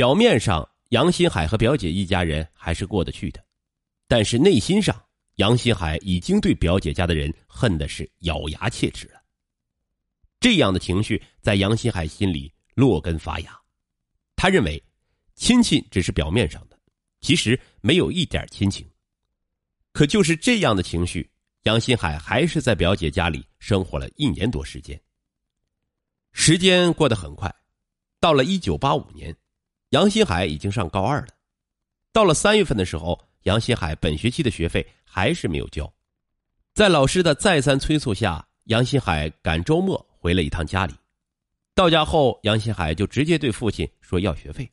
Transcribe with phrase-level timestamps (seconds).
[0.00, 3.44] 表面上，杨新海和表姐一家人还是过得去的，
[4.08, 4.98] 但是内心上，
[5.34, 9.20] 杨新海已经对表姐家的人恨的是咬牙切齿了。
[10.40, 13.54] 这样的情绪在杨新海心里落根发芽，
[14.36, 14.82] 他认为，
[15.34, 16.80] 亲戚只是表面上的，
[17.20, 18.90] 其实没有一点亲情。
[19.92, 21.30] 可就是这样的情绪，
[21.64, 24.98] 杨新海还是在表姐家里生活了一年多时间。
[26.32, 27.54] 时间过得很快，
[28.18, 29.36] 到了一九八五年。
[29.90, 31.28] 杨新海已经上高二了，
[32.12, 35.92] 到了三月份的时候，杨新海本学期的学费还是没有交。
[36.72, 40.94] 在老师的再三催促下，杨新海赶周末回了一趟家里。
[41.74, 44.70] 到家后，杨新海就直接对父亲说要学费。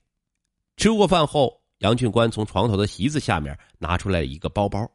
[0.75, 4.87] 吃过饭后，杨俊官从床头的席子下面拿出来一个包包，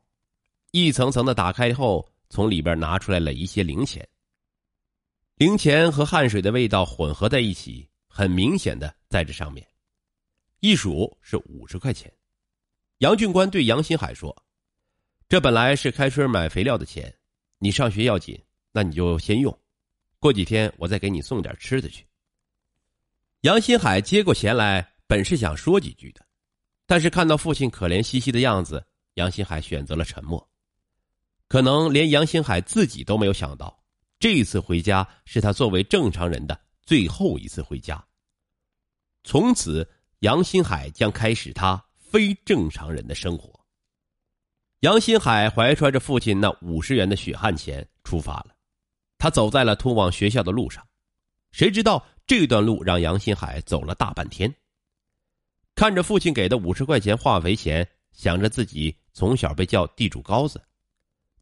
[0.70, 4.06] 一层层的打开后，从里边拿出来了一些零钱。
[5.34, 9.66] 零钱和汗水的味道混合在一起，很明显的在这上面。
[10.62, 12.08] 一数是五十块钱，
[12.98, 14.32] 杨俊官对杨新海说
[15.28, 17.12] ：“这本来是开春买肥料的钱，
[17.58, 19.58] 你上学要紧，那你就先用，
[20.20, 22.06] 过几天我再给你送点吃的去。”
[23.42, 26.24] 杨新海接过钱来，本是想说几句的，
[26.86, 30.48] 但是看到父亲可怜兮兮的样子，杨新海选择了沉默。
[31.48, 33.84] 可能连杨新海自己都没有想到，
[34.20, 38.06] 这一次回家是他作为正常人的最后一次回家，
[39.24, 39.84] 从此。
[40.22, 43.58] 杨新海将开始他非正常人的生活。
[44.80, 48.54] 杨新海怀揣着父亲那五十元的血汗钱出发了，
[49.18, 50.86] 他走在了通往学校的路上，
[51.50, 54.52] 谁知道这段路让杨新海走了大半天。
[55.74, 60.62] 看着父亲给的五十块钱化肥钱，想着自己从小被叫地主羔子，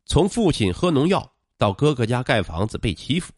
[0.06, 3.30] 从父亲喝农药到哥哥家盖房子被欺负，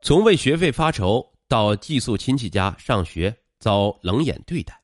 [0.00, 3.36] 从为学费发愁到寄宿亲戚家上学。
[3.58, 4.80] 遭冷眼对待，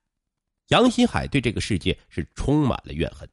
[0.69, 3.29] 杨新海对这个世界是充满了怨恨。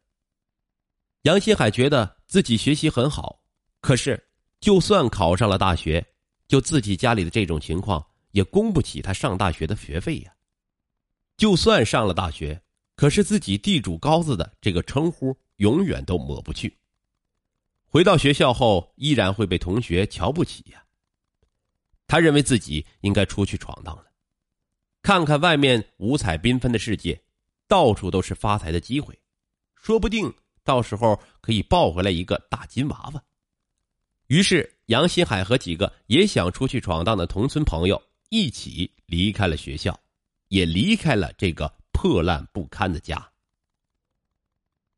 [1.24, 3.44] 杨新海觉得自己学习很好，
[3.80, 4.22] 可是
[4.60, 6.06] 就算考上了大学，
[6.48, 10.34] 就自己家里的这种情况，也供不起他上大学的学费呀。
[11.38, 12.62] 就算上了大学，
[12.96, 16.78] 可是自己地主高子的这个称呼永远都抹不去。
[17.88, 20.84] 回到学校后，依然会被同学瞧不起呀。
[22.08, 24.11] 他认为自己应该出去闯荡了。
[25.04, 27.20] 看看外面五彩缤纷的世界，
[27.68, 29.18] 到处都是发财的机会，
[29.76, 30.32] 说不定
[30.64, 33.24] 到时候可以抱回来一个大金娃娃。
[34.28, 40.00] 于是，杨新海和几个也想出去闯荡的同村朋友一起离开了学校，
[40.50, 43.28] 也离开了这个破烂不堪的家。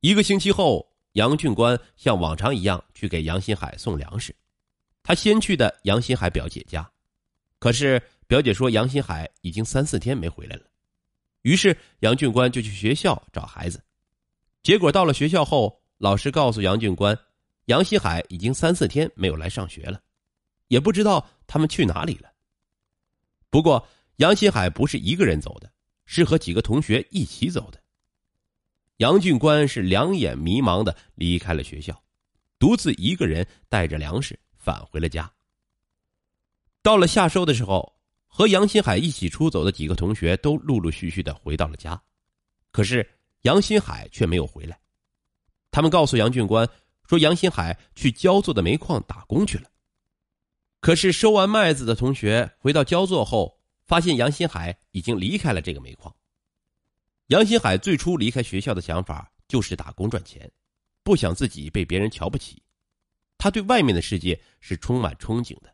[0.01, 4.35] 一个星期后，杨俊官像往常一样去给杨新海送粮食。
[5.01, 6.91] 他先去的杨新海表姐家，
[7.57, 8.03] 可是。
[8.33, 10.63] 表姐说：“杨新海已经三四天没回来了。”
[11.43, 13.79] 于是杨俊官就去学校找孩子。
[14.63, 17.15] 结果到了学校后，老师告诉杨俊官
[17.65, 20.01] ：“杨新海已经三四天没有来上学了，
[20.69, 22.33] 也不知道他们去哪里了。”
[23.51, 25.71] 不过杨新海不是一个人走的，
[26.07, 27.79] 是和几个同学一起走的。
[28.97, 32.03] 杨俊官是两眼迷茫的离开了学校，
[32.57, 35.31] 独自一个人带着粮食返回了家。
[36.81, 37.92] 到了夏收的时候。
[38.35, 42.01] 和杨新海一起出走的几个同学都陆陆续续的回到了家，
[42.71, 43.07] 可是
[43.43, 44.79] 杨新海却没有回来。
[45.69, 46.67] 他们告诉杨俊官
[47.07, 49.69] 说，杨新海去焦作的煤矿打工去了。
[50.79, 56.11] 可是收完麦子的同学回到焦作后，发现杨新海已经离开了这个煤矿。
[57.27, 60.51] 杨新海最初离开学校的想法就是打工赚钱，
[61.03, 62.59] 不想自己被别人瞧不起。
[63.37, 65.71] 他对外面的世界是充满憧憬的。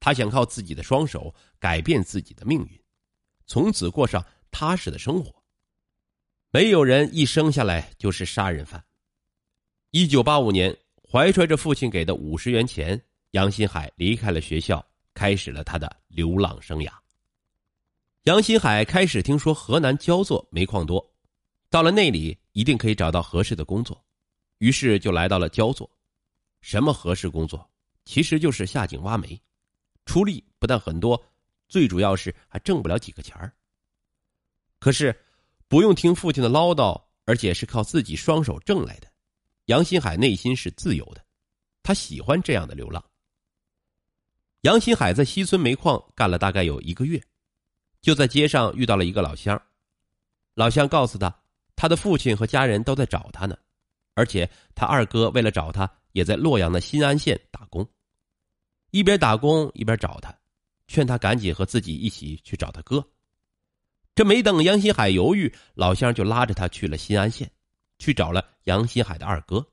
[0.00, 2.82] 他想靠自己的双手改变自己的命运，
[3.46, 5.32] 从此过上踏实的生活。
[6.50, 8.82] 没有人一生下来就是杀人犯。
[9.90, 10.76] 一九八五年，
[11.08, 13.00] 怀揣着父亲给的五十元钱，
[13.32, 14.84] 杨新海离开了学校，
[15.14, 16.90] 开始了他的流浪生涯。
[18.24, 21.04] 杨新海开始听说河南焦作煤矿多，
[21.68, 24.02] 到了那里一定可以找到合适的工作，
[24.58, 25.90] 于是就来到了焦作。
[26.60, 27.70] 什么合适工作？
[28.04, 29.40] 其实就是下井挖煤。
[30.04, 31.22] 出力不但很多，
[31.68, 33.52] 最主要是还挣不了几个钱儿。
[34.78, 35.14] 可是，
[35.68, 39.06] 不用听父亲的唠叨，而且是靠自己双手挣来的，
[39.66, 41.24] 杨新海内心是自由的，
[41.82, 43.04] 他喜欢这样的流浪。
[44.62, 47.22] 杨新海在西村煤矿干了大概有一个月，
[48.00, 49.60] 就在街上遇到了一个老乡，
[50.54, 51.34] 老乡告诉他，
[51.76, 53.56] 他的父亲和家人都在找他呢，
[54.14, 57.86] 而且他二哥为了找他，也在洛阳的新安县打工。
[58.90, 60.34] 一边打工一边找他，
[60.86, 63.04] 劝他赶紧和自己一起去找他哥。
[64.14, 67.50] 这没等杨新海犹豫，老乡就拉着他去了新安县，
[67.98, 69.66] 去找了杨新海的二哥。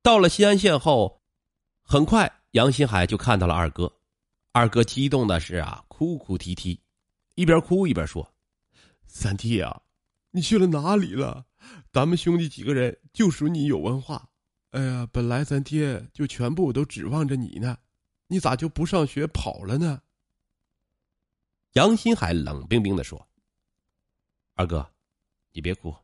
[0.00, 1.20] 到了新安县后，
[1.82, 3.92] 很快杨新海就看到了二哥，
[4.52, 6.80] 二哥激动的是啊，哭哭啼啼，
[7.34, 8.32] 一边哭一边说
[9.06, 9.82] ：“三弟啊，
[10.30, 11.44] 你去了哪里了？
[11.90, 14.28] 咱们兄弟几个人就属你有文化。
[14.74, 17.78] 哎呀，本来咱爹就全部都指望着你呢，
[18.26, 20.02] 你咋就不上学跑了呢？”
[21.74, 23.28] 杨新海冷冰冰的说
[24.54, 24.92] ：“二哥，
[25.52, 25.94] 你别哭。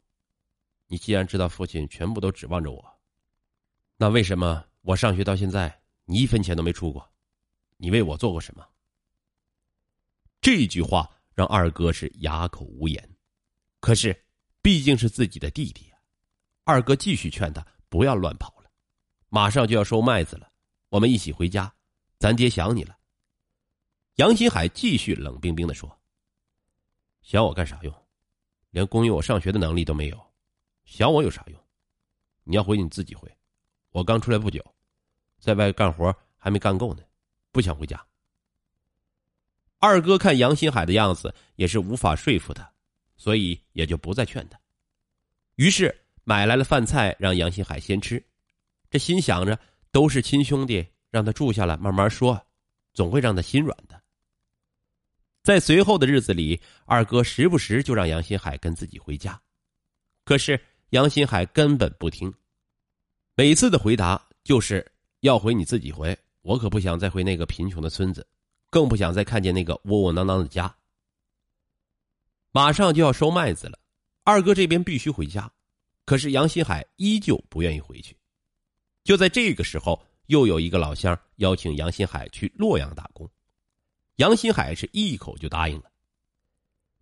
[0.87, 3.00] 你既然知道父亲全部都指望着我，
[3.96, 7.12] 那为什么我上学到现在你一分钱都没出过？
[7.76, 8.64] 你为我做过什么？”
[10.40, 13.17] 这句话让二哥是哑口无言。
[13.81, 14.25] 可是，
[14.62, 15.99] 毕竟是自己的弟弟啊，
[16.62, 18.55] 二哥继续劝他不要乱跑。
[19.31, 20.50] 马上就要收麦子了，
[20.88, 21.73] 我们一起回家，
[22.19, 22.99] 咱爹想你了。
[24.17, 26.00] 杨新海继续冷冰冰的说
[27.23, 27.94] ：“想我干啥用？
[28.71, 30.21] 连供应我上学的能力都没有，
[30.85, 31.65] 想我有啥用？
[32.43, 33.32] 你要回你自己回。
[33.91, 34.65] 我刚出来不久，
[35.38, 37.03] 在外干活还没干够呢，
[37.53, 38.05] 不想回家。”
[39.79, 42.69] 二哥看杨新海的样子，也是无法说服他，
[43.17, 44.61] 所以也就不再劝他。
[45.55, 48.23] 于是买来了饭菜，让杨新海先吃。
[48.90, 49.58] 这心想着
[49.92, 52.44] 都是亲兄弟，让他住下来慢慢说，
[52.92, 54.00] 总会让他心软的。
[55.42, 59.40] 在随后的日子里，二哥时不时就让杨新海跟自己回家，
[60.25, 60.60] 可是
[60.90, 62.32] 杨新海根本不听，
[63.34, 64.84] 每次的回答就是
[65.20, 68.26] 要回你自己回，我可不想再回那个贫穷的村子，
[68.69, 70.75] 更不想再看见那个窝窝囊囊的家。
[72.52, 73.78] 马上就要收麦子了，
[74.25, 75.50] 二哥这边必须回家，
[76.04, 78.14] 可是杨新海依旧不愿意回去。
[79.10, 83.28] 就在这个时候，又有一个老乡邀请杨新海去洛阳打工。
[84.18, 85.90] 杨新海是一口就答应了。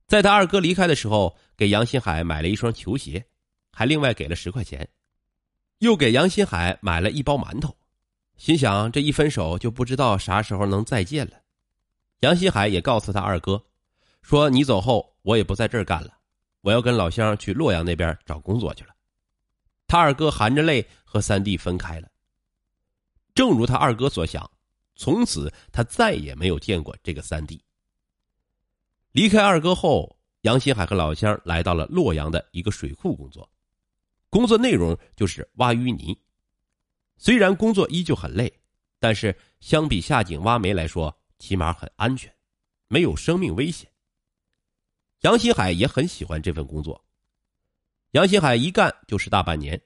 [0.07, 3.23] 在他二哥离开的时候，给杨新海买了一双球鞋，
[3.73, 4.89] 还另外给了十块钱，
[5.81, 7.77] 又给杨新海买了一包馒头，
[8.39, 11.35] 心想这一分手就不知道啥时候能再见了。
[12.21, 13.63] 杨新海也告诉他二哥，
[14.23, 16.15] 说你走后我也不在这儿干了，
[16.63, 18.95] 我要跟老乡去洛阳那边找工作去了。
[19.87, 22.09] 他二哥含着泪和三弟分开了。
[23.35, 24.49] 正如他二哥所想。
[25.01, 27.65] 从此，他再也没有见过这个三弟。
[29.13, 33.49] 离开二哥后，杨新海和老乡来到了洛阳的一个水库工作，
[34.29, 36.21] 工作内容就是挖淤泥。
[37.17, 38.53] 虽然工作依旧很累，
[38.99, 42.35] 但是相比下井挖煤来说，起码很安全，
[42.89, 43.89] 没有生命危险。
[45.21, 47.05] 杨新海也很喜欢这份工作。
[48.11, 49.81] 杨新海一干就是大半年，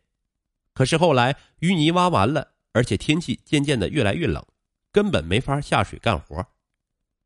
[0.73, 4.45] 可是后来淤泥挖完了，而且天气渐渐的越来越冷。
[4.91, 6.47] 根本没法下水干活，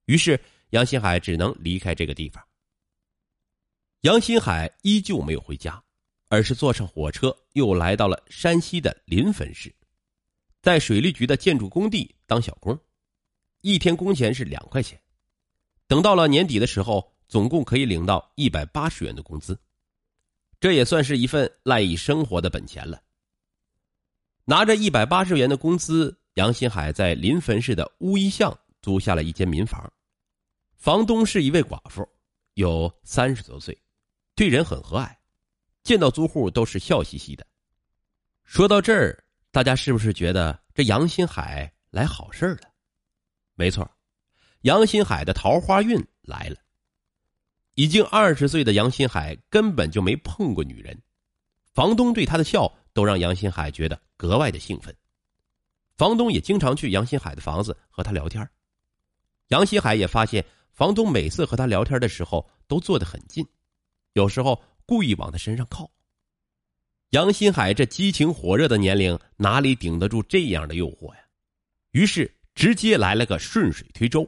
[0.04, 0.40] 于是
[0.70, 2.40] 杨新海只能离开这个地方。
[4.02, 5.82] 杨新海依旧没有回家，
[6.28, 9.75] 而是坐上火车又来到了山西的临汾市，
[10.62, 12.78] 在水利局的建筑工地当小工，
[13.62, 14.96] 一天工钱是两块钱。
[15.88, 19.58] 等到了年底的时候，总共可以领到一百八十元的工资，
[20.60, 23.02] 这也算是一份赖以生活的本钱了。
[24.48, 26.16] 拿着一百八十元的工资。
[26.34, 29.90] 杨新海在临汾市的乌衣巷租下了一间民房，
[30.76, 32.06] 房东是一位寡妇，
[32.54, 33.76] 有三十多岁，
[34.34, 35.10] 对人很和蔼，
[35.82, 37.46] 见到租户都是笑嘻嘻的。
[38.44, 42.69] 说到这儿，大家是不是觉得这杨新海来好事了？
[43.55, 43.91] 没错，
[44.60, 46.56] 杨新海的桃花运来了。
[47.76, 51.03] 已经二十岁的杨新海根本就没碰过女人，
[51.72, 54.96] 房东对他的笑都让杨新海觉得格外的兴奋。
[55.98, 58.48] 房东也经常去杨新海的房子和他聊天
[59.48, 63.46] 杨新海也发现，房东每次和他聊天的时候都坐得很近，
[64.15, 65.91] 有时候故意往他身上靠。
[67.10, 71.20] 杨新海这激情火热的年龄哪里顶得住这样的诱惑呀？
[71.91, 74.26] 于是直接来了个顺水推舟，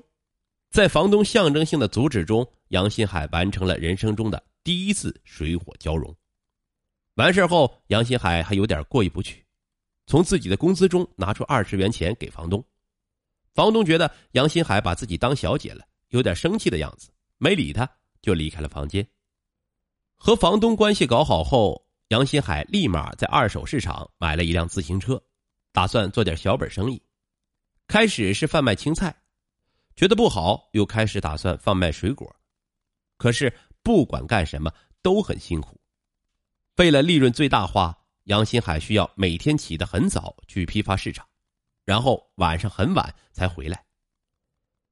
[0.70, 6.14] 在房东象征性的阻止中，杨新海完成了人生中的第一次水火交融。
[7.18, 9.44] 完事后，杨新海还有点过意不去。
[10.06, 12.64] 从自己的工资中拿出二十元钱给房东，
[13.54, 17.90] 房东觉得杨新海把自己当小姐了，有点生气的样子，没理他，
[18.22, 19.04] 就离开了房间。
[20.14, 25.20] 和房东关系搞好后，杨新海立马在二手市场买了一辆自行车，
[25.72, 27.02] 打算做点小本生意。
[27.88, 29.12] 开始是贩卖青菜，
[29.96, 32.32] 觉得不好，又开始打算贩卖水果。
[33.16, 34.72] 可是不管干什么
[35.02, 35.77] 都很辛苦，
[36.78, 37.97] 为了利润最大化。
[38.25, 41.26] 杨新海需要每天起得很早去批发市场，
[41.82, 43.82] 然后晚上很晚才回来。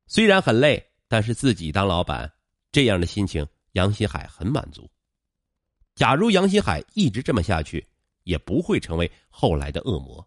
[0.07, 2.33] 虽然很累，但是自己当老板，
[2.73, 4.91] 这样的心情杨新海很满足。
[5.95, 7.87] 假如杨新海一直这么下去，
[8.23, 10.27] 也不会成为后来的恶魔。